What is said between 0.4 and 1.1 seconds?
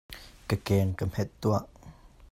Ka keng ka